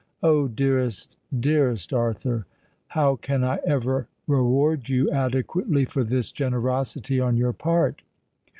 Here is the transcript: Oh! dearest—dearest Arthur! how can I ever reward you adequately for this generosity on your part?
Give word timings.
Oh! 0.23 0.47
dearest—dearest 0.47 1.93
Arthur! 1.93 2.47
how 2.87 3.17
can 3.17 3.43
I 3.43 3.59
ever 3.63 4.07
reward 4.25 4.89
you 4.89 5.11
adequately 5.11 5.85
for 5.85 6.03
this 6.03 6.31
generosity 6.31 7.19
on 7.19 7.37
your 7.37 7.53
part? 7.53 8.01